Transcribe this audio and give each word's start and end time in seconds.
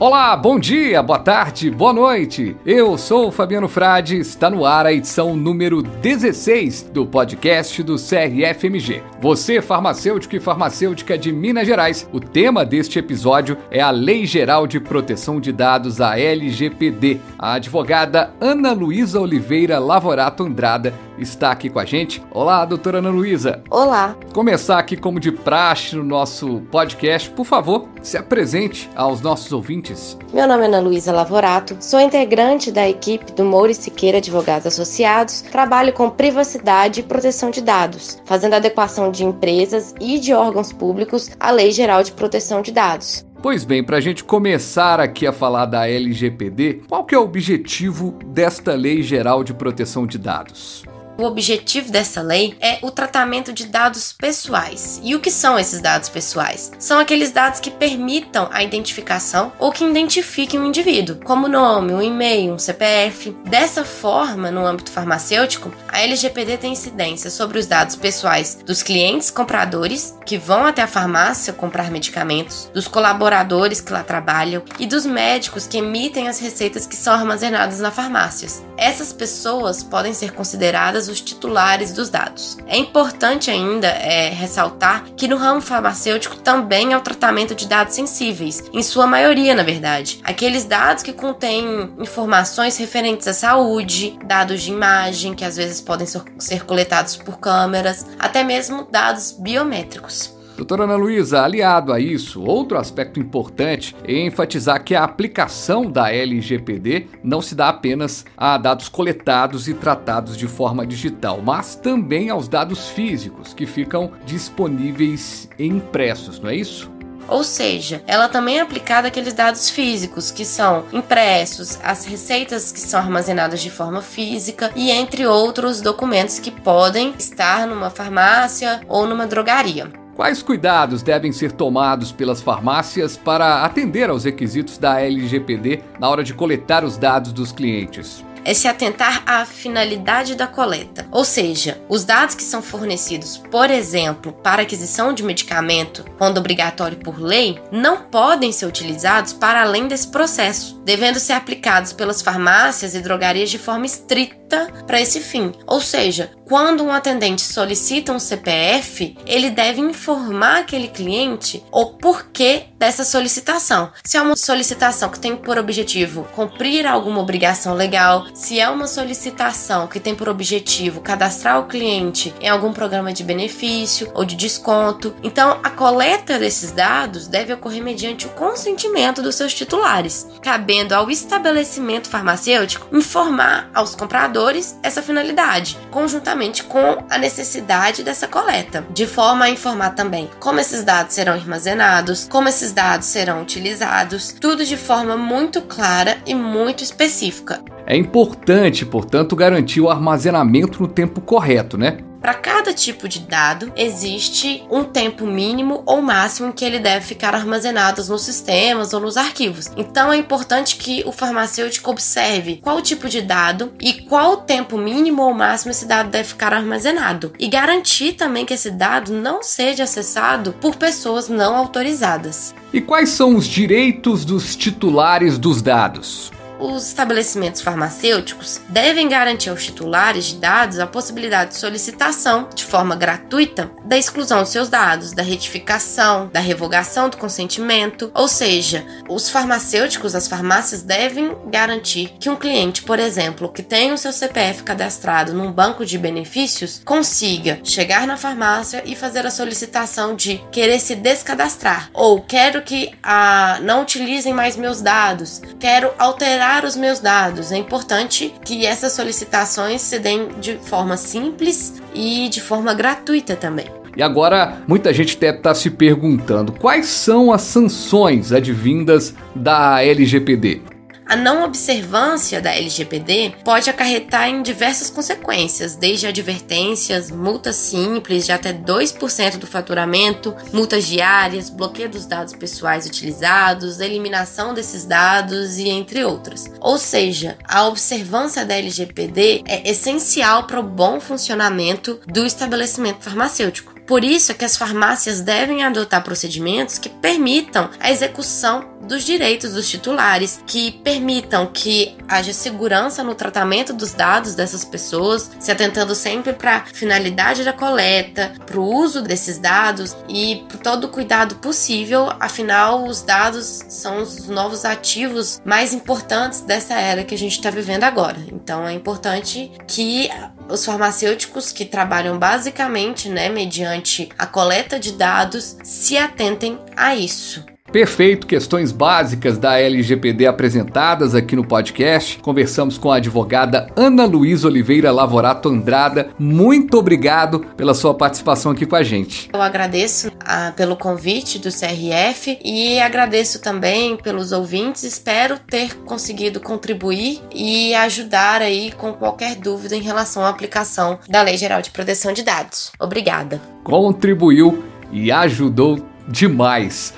Olá, 0.00 0.36
bom 0.36 0.60
dia, 0.60 1.02
boa 1.02 1.18
tarde, 1.18 1.72
boa 1.72 1.92
noite. 1.92 2.56
Eu 2.64 2.96
sou 2.96 3.26
o 3.26 3.32
Fabiano 3.32 3.66
Frade, 3.66 4.16
está 4.16 4.48
no 4.48 4.64
ar 4.64 4.86
a 4.86 4.92
edição 4.92 5.34
número 5.34 5.82
16 5.82 6.84
do 6.94 7.04
podcast 7.04 7.82
do 7.82 7.96
CRFMG. 7.96 9.02
Você, 9.20 9.60
farmacêutico 9.60 10.36
e 10.36 10.40
farmacêutica 10.40 11.18
de 11.18 11.32
Minas 11.32 11.66
Gerais, 11.66 12.08
o 12.12 12.20
tema 12.20 12.64
deste 12.64 13.00
episódio 13.00 13.58
é 13.72 13.80
a 13.80 13.90
Lei 13.90 14.24
Geral 14.24 14.68
de 14.68 14.78
Proteção 14.78 15.40
de 15.40 15.50
Dados, 15.50 16.00
a 16.00 16.16
LGPD. 16.16 17.18
A 17.36 17.54
advogada 17.54 18.30
Ana 18.40 18.72
Luísa 18.72 19.20
Oliveira 19.20 19.80
Lavorato 19.80 20.44
Andrada 20.44 20.94
está 21.18 21.50
aqui 21.50 21.68
com 21.68 21.78
a 21.78 21.84
gente. 21.84 22.22
Olá, 22.30 22.64
doutora 22.64 22.98
Ana 22.98 23.10
Luísa. 23.10 23.62
Olá. 23.70 24.16
Começar 24.32 24.78
aqui 24.78 24.96
como 24.96 25.20
de 25.20 25.32
praxe 25.32 25.96
no 25.96 26.04
nosso 26.04 26.60
podcast, 26.70 27.30
por 27.30 27.44
favor, 27.44 27.88
se 28.02 28.16
apresente 28.16 28.88
aos 28.94 29.20
nossos 29.20 29.52
ouvintes. 29.52 30.16
Meu 30.32 30.46
nome 30.46 30.64
é 30.64 30.66
Ana 30.66 30.80
Luísa 30.80 31.12
Lavorato, 31.12 31.76
sou 31.80 32.00
integrante 32.00 32.70
da 32.70 32.88
equipe 32.88 33.32
do 33.32 33.44
Moura 33.44 33.74
Siqueira 33.74 34.18
Advogados 34.18 34.66
Associados, 34.66 35.42
trabalho 35.42 35.92
com 35.92 36.10
privacidade 36.10 37.00
e 37.00 37.02
proteção 37.02 37.50
de 37.50 37.60
dados, 37.60 38.20
fazendo 38.24 38.54
adequação 38.54 39.10
de 39.10 39.24
empresas 39.24 39.94
e 40.00 40.18
de 40.18 40.32
órgãos 40.32 40.72
públicos 40.72 41.30
à 41.38 41.50
Lei 41.50 41.70
Geral 41.70 42.02
de 42.02 42.12
Proteção 42.12 42.62
de 42.62 42.72
Dados. 42.72 43.26
Pois 43.40 43.64
bem, 43.64 43.84
para 43.84 43.98
a 43.98 44.00
gente 44.00 44.24
começar 44.24 44.98
aqui 44.98 45.24
a 45.24 45.32
falar 45.32 45.66
da 45.66 45.88
LGPD, 45.88 46.82
qual 46.88 47.04
que 47.04 47.14
é 47.14 47.18
o 47.18 47.22
objetivo 47.22 48.18
desta 48.26 48.74
Lei 48.74 49.00
Geral 49.00 49.44
de 49.44 49.54
Proteção 49.54 50.06
de 50.06 50.18
Dados? 50.18 50.84
O 51.20 51.24
objetivo 51.24 51.90
dessa 51.90 52.22
lei 52.22 52.56
é 52.60 52.78
o 52.80 52.92
tratamento 52.92 53.52
de 53.52 53.66
dados 53.66 54.12
pessoais. 54.12 55.00
E 55.02 55.16
o 55.16 55.20
que 55.20 55.32
são 55.32 55.58
esses 55.58 55.80
dados 55.80 56.08
pessoais? 56.08 56.70
São 56.78 57.00
aqueles 57.00 57.32
dados 57.32 57.58
que 57.58 57.72
permitam 57.72 58.48
a 58.52 58.62
identificação 58.62 59.52
ou 59.58 59.72
que 59.72 59.84
identifiquem 59.84 60.60
um 60.60 60.66
indivíduo, 60.66 61.18
como 61.24 61.48
nome, 61.48 61.92
um 61.92 62.00
e-mail, 62.00 62.54
um 62.54 62.58
CPF. 62.58 63.36
Dessa 63.44 63.84
forma, 63.84 64.52
no 64.52 64.64
âmbito 64.64 64.92
farmacêutico, 64.92 65.74
a 65.88 66.00
LGPD 66.02 66.56
tem 66.56 66.72
incidência 66.74 67.30
sobre 67.30 67.58
os 67.58 67.66
dados 67.66 67.96
pessoais 67.96 68.60
dos 68.64 68.84
clientes 68.84 69.28
compradores 69.28 70.16
que 70.24 70.38
vão 70.38 70.66
até 70.66 70.82
a 70.82 70.86
farmácia 70.86 71.52
comprar 71.52 71.90
medicamentos, 71.90 72.70
dos 72.72 72.86
colaboradores 72.86 73.80
que 73.80 73.92
lá 73.92 74.04
trabalham 74.04 74.62
e 74.78 74.86
dos 74.86 75.04
médicos 75.04 75.66
que 75.66 75.78
emitem 75.78 76.28
as 76.28 76.38
receitas 76.38 76.86
que 76.86 76.94
são 76.94 77.12
armazenadas 77.12 77.80
nas 77.80 77.92
farmácias. 77.92 78.62
Essas 78.76 79.12
pessoas 79.12 79.82
podem 79.82 80.14
ser 80.14 80.32
consideradas 80.32 81.07
os 81.08 81.20
titulares 81.20 81.92
dos 81.92 82.08
dados. 82.08 82.58
É 82.66 82.76
importante 82.76 83.50
ainda 83.50 83.88
é, 83.88 84.28
ressaltar 84.28 85.04
que 85.16 85.28
no 85.28 85.36
ramo 85.36 85.60
farmacêutico 85.60 86.36
também 86.36 86.92
é 86.92 86.96
o 86.96 87.00
tratamento 87.00 87.54
de 87.54 87.66
dados 87.66 87.94
sensíveis, 87.94 88.64
em 88.72 88.82
sua 88.82 89.06
maioria, 89.06 89.54
na 89.54 89.62
verdade. 89.62 90.20
Aqueles 90.22 90.64
dados 90.64 91.02
que 91.02 91.12
contêm 91.12 91.92
informações 91.98 92.76
referentes 92.76 93.26
à 93.26 93.34
saúde, 93.34 94.18
dados 94.24 94.62
de 94.62 94.70
imagem, 94.70 95.34
que 95.34 95.44
às 95.44 95.56
vezes 95.56 95.80
podem 95.80 96.06
ser 96.06 96.64
coletados 96.64 97.16
por 97.16 97.38
câmeras, 97.38 98.06
até 98.18 98.44
mesmo 98.44 98.86
dados 98.90 99.32
biométricos. 99.32 100.37
Doutora 100.58 100.82
Ana 100.82 100.96
Luísa, 100.96 101.44
aliado 101.44 101.92
a 101.92 102.00
isso, 102.00 102.42
outro 102.42 102.78
aspecto 102.78 103.20
importante 103.20 103.94
é 104.02 104.26
enfatizar 104.26 104.82
que 104.82 104.92
a 104.92 105.04
aplicação 105.04 105.88
da 105.88 106.12
LGPD 106.12 107.06
não 107.22 107.40
se 107.40 107.54
dá 107.54 107.68
apenas 107.68 108.24
a 108.36 108.58
dados 108.58 108.88
coletados 108.88 109.68
e 109.68 109.74
tratados 109.74 110.36
de 110.36 110.48
forma 110.48 110.84
digital, 110.84 111.40
mas 111.40 111.76
também 111.76 112.28
aos 112.28 112.48
dados 112.48 112.88
físicos 112.88 113.54
que 113.54 113.66
ficam 113.66 114.10
disponíveis 114.26 115.48
impressos, 115.60 116.40
não 116.40 116.50
é 116.50 116.56
isso? 116.56 116.90
Ou 117.28 117.44
seja, 117.44 118.02
ela 118.04 118.28
também 118.28 118.58
é 118.58 118.60
aplicada 118.60 119.06
àqueles 119.06 119.34
dados 119.34 119.70
físicos 119.70 120.32
que 120.32 120.44
são 120.44 120.86
impressos, 120.92 121.78
as 121.84 122.04
receitas 122.04 122.72
que 122.72 122.80
são 122.80 122.98
armazenadas 122.98 123.60
de 123.60 123.70
forma 123.70 124.02
física 124.02 124.72
e 124.74 124.90
entre 124.90 125.24
outros 125.24 125.80
documentos 125.80 126.40
que 126.40 126.50
podem 126.50 127.14
estar 127.16 127.64
numa 127.64 127.90
farmácia 127.90 128.80
ou 128.88 129.06
numa 129.06 129.24
drogaria. 129.24 130.07
Quais 130.18 130.42
cuidados 130.42 131.00
devem 131.00 131.30
ser 131.30 131.52
tomados 131.52 132.10
pelas 132.10 132.42
farmácias 132.42 133.16
para 133.16 133.64
atender 133.64 134.10
aos 134.10 134.24
requisitos 134.24 134.76
da 134.76 135.00
LGPD 135.00 135.80
na 136.00 136.08
hora 136.08 136.24
de 136.24 136.34
coletar 136.34 136.84
os 136.84 136.96
dados 136.96 137.32
dos 137.32 137.52
clientes? 137.52 138.24
é 138.44 138.54
se 138.54 138.66
atentar 138.66 139.22
à 139.26 139.44
finalidade 139.44 140.34
da 140.34 140.46
coleta. 140.46 141.06
Ou 141.10 141.22
seja, 141.22 141.82
os 141.86 142.02
dados 142.04 142.34
que 142.34 142.42
são 142.42 142.62
fornecidos, 142.62 143.36
por 143.36 143.70
exemplo, 143.70 144.32
para 144.32 144.62
aquisição 144.62 145.12
de 145.12 145.22
medicamento, 145.22 146.02
quando 146.16 146.38
obrigatório 146.38 146.96
por 146.96 147.20
lei, 147.20 147.60
não 147.70 148.04
podem 148.04 148.50
ser 148.50 148.64
utilizados 148.64 149.34
para 149.34 149.60
além 149.60 149.86
desse 149.86 150.08
processo, 150.08 150.80
devendo 150.82 151.20
ser 151.20 151.34
aplicados 151.34 151.92
pelas 151.92 152.22
farmácias 152.22 152.94
e 152.94 153.00
drogarias 153.00 153.50
de 153.50 153.58
forma 153.58 153.84
estrita 153.84 154.37
para 154.86 155.00
esse 155.00 155.20
fim. 155.20 155.52
Ou 155.66 155.80
seja, 155.80 156.30
quando 156.46 156.82
um 156.82 156.90
atendente 156.90 157.42
solicita 157.42 158.12
um 158.12 158.18
CPF, 158.18 159.16
ele 159.26 159.50
deve 159.50 159.80
informar 159.80 160.60
aquele 160.60 160.88
cliente 160.88 161.62
o 161.70 161.86
porquê 161.86 162.64
dessa 162.78 163.04
solicitação. 163.04 163.92
Se 164.02 164.16
é 164.16 164.22
uma 164.22 164.36
solicitação 164.36 165.10
que 165.10 165.20
tem 165.20 165.36
por 165.36 165.58
objetivo 165.58 166.26
cumprir 166.34 166.86
alguma 166.86 167.20
obrigação 167.20 167.74
legal, 167.74 168.26
se 168.32 168.58
é 168.58 168.68
uma 168.68 168.86
solicitação 168.86 169.86
que 169.86 170.00
tem 170.00 170.14
por 170.14 170.28
objetivo 170.28 171.00
cadastrar 171.00 171.60
o 171.60 171.66
cliente 171.66 172.32
em 172.40 172.48
algum 172.48 172.72
programa 172.72 173.12
de 173.12 173.24
benefício 173.24 174.10
ou 174.14 174.24
de 174.24 174.36
desconto, 174.36 175.14
então 175.22 175.60
a 175.62 175.70
coleta 175.70 176.38
desses 176.38 176.70
dados 176.70 177.26
deve 177.26 177.52
ocorrer 177.52 177.82
mediante 177.82 178.26
o 178.26 178.30
consentimento 178.30 179.20
dos 179.20 179.34
seus 179.34 179.52
titulares, 179.52 180.26
cabendo 180.40 180.94
ao 180.94 181.10
estabelecimento 181.10 182.08
farmacêutico 182.08 182.88
informar 182.96 183.70
aos 183.74 183.94
compradores 183.94 184.37
essa 184.82 185.02
finalidade, 185.02 185.76
conjuntamente 185.90 186.62
com 186.64 187.04
a 187.10 187.18
necessidade 187.18 188.02
dessa 188.02 188.28
coleta, 188.28 188.86
de 188.90 189.06
forma 189.06 189.46
a 189.46 189.50
informar 189.50 189.90
também 189.90 190.30
como 190.38 190.60
esses 190.60 190.84
dados 190.84 191.14
serão 191.14 191.34
armazenados, 191.34 192.26
como 192.30 192.48
esses 192.48 192.72
dados 192.72 193.06
serão 193.06 193.42
utilizados, 193.42 194.32
tudo 194.32 194.64
de 194.64 194.76
forma 194.76 195.16
muito 195.16 195.62
clara 195.62 196.18
e 196.26 196.34
muito 196.34 196.84
específica. 196.84 197.60
É 197.86 197.96
importante, 197.96 198.84
portanto, 198.84 199.34
garantir 199.34 199.80
o 199.80 199.90
armazenamento 199.90 200.80
no 200.80 200.88
tempo 200.88 201.20
correto, 201.20 201.78
né? 201.78 201.98
Para 202.20 202.34
cada 202.34 202.72
tipo 202.72 203.08
de 203.08 203.20
dado, 203.20 203.72
existe 203.76 204.64
um 204.70 204.84
tempo 204.84 205.24
mínimo 205.26 205.82
ou 205.86 206.02
máximo 206.02 206.52
que 206.52 206.64
ele 206.64 206.78
deve 206.78 207.06
ficar 207.06 207.34
armazenado 207.34 208.04
nos 208.04 208.22
sistemas 208.22 208.92
ou 208.92 209.00
nos 209.00 209.16
arquivos. 209.16 209.70
Então 209.76 210.12
é 210.12 210.16
importante 210.16 210.76
que 210.76 211.02
o 211.06 211.12
farmacêutico 211.12 211.90
observe 211.90 212.60
qual 212.62 212.82
tipo 212.82 213.08
de 213.08 213.22
dado 213.22 213.72
e 213.80 213.92
qual 214.02 214.38
tempo 214.38 214.76
mínimo 214.76 215.22
ou 215.22 215.32
máximo 215.32 215.70
esse 215.70 215.86
dado 215.86 216.10
deve 216.10 216.28
ficar 216.28 216.52
armazenado. 216.52 217.32
E 217.38 217.48
garantir 217.48 218.14
também 218.14 218.44
que 218.44 218.54
esse 218.54 218.70
dado 218.70 219.12
não 219.12 219.42
seja 219.42 219.84
acessado 219.84 220.52
por 220.60 220.76
pessoas 220.76 221.28
não 221.28 221.54
autorizadas. 221.56 222.54
E 222.72 222.80
quais 222.80 223.10
são 223.10 223.36
os 223.36 223.46
direitos 223.46 224.24
dos 224.24 224.56
titulares 224.56 225.38
dos 225.38 225.62
dados? 225.62 226.32
Os 226.58 226.88
estabelecimentos 226.88 227.60
farmacêuticos 227.60 228.60
devem 228.68 229.08
garantir 229.08 229.50
aos 229.50 229.64
titulares 229.64 230.26
de 230.26 230.36
dados 230.36 230.78
a 230.78 230.86
possibilidade 230.86 231.50
de 231.50 231.56
solicitação, 231.58 232.48
de 232.54 232.64
forma 232.64 232.96
gratuita, 232.96 233.70
da 233.84 233.96
exclusão 233.96 234.42
de 234.42 234.48
seus 234.48 234.68
dados, 234.68 235.12
da 235.12 235.22
retificação, 235.22 236.28
da 236.32 236.40
revogação 236.40 237.08
do 237.08 237.16
consentimento, 237.16 238.10
ou 238.14 238.28
seja, 238.28 238.84
os 239.08 239.30
farmacêuticos, 239.30 240.14
as 240.14 240.28
farmácias 240.28 240.82
devem 240.82 241.36
garantir 241.46 242.14
que 242.18 242.28
um 242.28 242.36
cliente, 242.36 242.82
por 242.82 242.98
exemplo, 242.98 243.48
que 243.48 243.62
tem 243.62 243.92
o 243.92 243.98
seu 243.98 244.12
CPF 244.12 244.62
cadastrado 244.62 245.32
num 245.32 245.52
banco 245.52 245.84
de 245.84 245.98
benefícios, 245.98 246.80
consiga 246.84 247.60
chegar 247.62 248.06
na 248.06 248.16
farmácia 248.16 248.82
e 248.84 248.96
fazer 248.96 249.26
a 249.26 249.30
solicitação 249.30 250.16
de 250.16 250.38
querer 250.50 250.78
se 250.80 250.94
descadastrar. 250.94 251.90
Ou 251.92 252.20
quero 252.20 252.62
que 252.62 252.92
a, 253.02 253.58
não 253.62 253.82
utilizem 253.82 254.32
mais 254.32 254.56
meus 254.56 254.80
dados, 254.80 255.40
quero 255.58 255.92
alterar 255.98 256.47
os 256.64 256.76
meus 256.76 257.00
dados. 257.00 257.52
É 257.52 257.56
importante 257.56 258.34
que 258.44 258.64
essas 258.64 258.92
solicitações 258.92 259.82
se 259.82 259.98
deem 259.98 260.28
de 260.40 260.56
forma 260.56 260.96
simples 260.96 261.80
e 261.94 262.28
de 262.28 262.40
forma 262.40 262.72
gratuita 262.74 263.36
também. 263.36 263.66
E 263.96 264.02
agora, 264.02 264.62
muita 264.66 264.92
gente 264.94 265.18
deve 265.18 265.38
estar 265.38 265.54
se 265.54 265.70
perguntando 265.70 266.52
quais 266.52 266.86
são 266.86 267.32
as 267.32 267.42
sanções 267.42 268.32
advindas 268.32 269.14
da 269.34 269.82
LGPD. 269.82 270.77
A 271.08 271.16
não 271.16 271.42
observância 271.42 272.38
da 272.38 272.54
LGPD 272.54 273.36
pode 273.42 273.70
acarretar 273.70 274.28
em 274.28 274.42
diversas 274.42 274.90
consequências, 274.90 275.74
desde 275.74 276.06
advertências, 276.06 277.10
multas 277.10 277.56
simples 277.56 278.26
de 278.26 278.32
até 278.32 278.52
2% 278.52 279.38
do 279.38 279.46
faturamento, 279.46 280.36
multas 280.52 280.86
diárias, 280.86 281.48
bloqueio 281.48 281.88
dos 281.88 282.04
dados 282.04 282.34
pessoais 282.34 282.84
utilizados, 282.84 283.80
eliminação 283.80 284.52
desses 284.52 284.84
dados 284.84 285.56
e 285.56 285.70
entre 285.70 286.04
outras. 286.04 286.50
Ou 286.60 286.76
seja, 286.76 287.38
a 287.42 287.66
observância 287.66 288.44
da 288.44 288.56
LGPD 288.56 289.44
é 289.46 289.70
essencial 289.70 290.46
para 290.46 290.60
o 290.60 290.62
bom 290.62 291.00
funcionamento 291.00 291.98
do 292.06 292.26
estabelecimento 292.26 293.02
farmacêutico. 293.02 293.78
Por 293.88 294.04
isso 294.04 294.30
é 294.30 294.34
que 294.34 294.44
as 294.44 294.54
farmácias 294.54 295.22
devem 295.22 295.64
adotar 295.64 296.04
procedimentos 296.04 296.76
que 296.76 296.90
permitam 296.90 297.70
a 297.80 297.90
execução 297.90 298.76
dos 298.82 299.04
direitos 299.04 299.52
dos 299.52 299.68
titulares, 299.68 300.42
que 300.46 300.72
permitam 300.72 301.46
que 301.46 301.96
haja 302.08 302.32
segurança 302.32 303.02
no 303.02 303.14
tratamento 303.14 303.72
dos 303.72 303.92
dados 303.92 304.34
dessas 304.34 304.64
pessoas, 304.64 305.30
se 305.38 305.50
atentando 305.50 305.94
sempre 305.94 306.32
para 306.32 306.56
a 306.56 306.66
finalidade 306.66 307.44
da 307.44 307.52
coleta, 307.52 308.32
para 308.46 308.58
o 308.58 308.64
uso 308.64 309.02
desses 309.02 309.38
dados 309.38 309.96
e 310.08 310.44
por 310.48 310.58
todo 310.58 310.84
o 310.84 310.88
cuidado 310.88 311.36
possível, 311.36 312.08
afinal, 312.18 312.86
os 312.86 313.02
dados 313.02 313.64
são 313.68 314.02
os 314.02 314.28
novos 314.28 314.64
ativos 314.64 315.40
mais 315.44 315.74
importantes 315.74 316.40
dessa 316.40 316.74
era 316.74 317.04
que 317.04 317.14
a 317.14 317.18
gente 317.18 317.32
está 317.32 317.50
vivendo 317.50 317.84
agora. 317.84 318.18
Então 318.32 318.66
é 318.66 318.72
importante 318.72 319.52
que 319.66 320.10
os 320.48 320.64
farmacêuticos 320.64 321.52
que 321.52 321.64
trabalham 321.64 322.18
basicamente, 322.18 323.08
né, 323.08 323.28
mediante 323.28 324.08
a 324.18 324.26
coleta 324.26 324.78
de 324.78 324.92
dados, 324.92 325.56
se 325.62 325.96
atentem 325.96 326.58
a 326.76 326.94
isso. 326.94 327.44
Perfeito, 327.72 328.26
questões 328.26 328.72
básicas 328.72 329.36
da 329.36 329.60
LGPD 329.60 330.26
apresentadas 330.26 331.14
aqui 331.14 331.36
no 331.36 331.46
podcast. 331.46 332.18
Conversamos 332.18 332.78
com 332.78 332.90
a 332.90 332.96
advogada 332.96 333.70
Ana 333.76 334.06
Luísa 334.06 334.48
Oliveira 334.48 334.90
Lavorato 334.90 335.50
Andrada. 335.50 336.10
Muito 336.18 336.78
obrigado 336.78 337.40
pela 337.56 337.74
sua 337.74 337.92
participação 337.94 338.52
aqui 338.52 338.64
com 338.64 338.74
a 338.74 338.82
gente. 338.82 339.28
Eu 339.32 339.42
agradeço 339.42 340.10
ah, 340.20 340.52
pelo 340.56 340.76
convite 340.76 341.38
do 341.38 341.50
CRF 341.50 342.38
e 342.42 342.80
agradeço 342.80 343.42
também 343.42 343.96
pelos 343.96 344.32
ouvintes. 344.32 344.82
Espero 344.82 345.38
ter 345.38 345.74
conseguido 345.80 346.40
contribuir 346.40 347.20
e 347.34 347.74
ajudar 347.74 348.40
aí 348.40 348.72
com 348.72 348.94
qualquer 348.94 349.36
dúvida 349.36 349.76
em 349.76 349.82
relação 349.82 350.24
à 350.24 350.30
aplicação 350.30 350.98
da 351.06 351.20
Lei 351.20 351.36
Geral 351.36 351.60
de 351.60 351.70
Proteção 351.70 352.14
de 352.14 352.22
Dados. 352.22 352.72
Obrigada. 352.80 353.40
Contribuiu 353.62 354.64
e 354.90 355.12
ajudou 355.12 355.78
demais. 356.08 356.94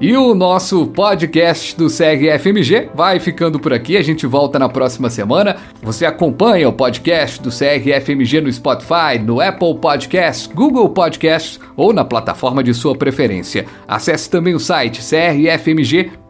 E 0.00 0.16
o 0.16 0.32
nosso 0.32 0.86
podcast 0.86 1.76
do 1.76 1.88
CRFMG 1.88 2.90
vai 2.94 3.18
ficando 3.18 3.58
por 3.58 3.72
aqui. 3.72 3.96
A 3.96 4.02
gente 4.02 4.28
volta 4.28 4.56
na 4.56 4.68
próxima 4.68 5.10
semana. 5.10 5.56
Você 5.82 6.06
acompanha 6.06 6.68
o 6.68 6.72
podcast 6.72 7.42
do 7.42 7.50
CRFMG 7.50 8.40
no 8.40 8.52
Spotify, 8.52 9.18
no 9.20 9.40
Apple 9.40 9.76
Podcasts, 9.80 10.46
Google 10.46 10.88
Podcasts 10.90 11.58
ou 11.76 11.92
na 11.92 12.04
plataforma 12.04 12.62
de 12.62 12.72
sua 12.74 12.94
preferência. 12.94 13.66
Acesse 13.88 14.30
também 14.30 14.54
o 14.54 14.60
site 14.60 15.00
crfmg.org.br. 15.00 16.28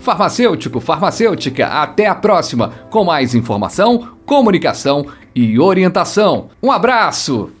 Farmacêutico, 0.00 0.80
farmacêutica, 0.80 1.66
até 1.66 2.06
a 2.06 2.14
próxima 2.14 2.72
com 2.88 3.04
mais 3.04 3.34
informação, 3.34 4.12
comunicação 4.24 5.06
e 5.34 5.60
orientação. 5.60 6.48
Um 6.62 6.72
abraço! 6.72 7.55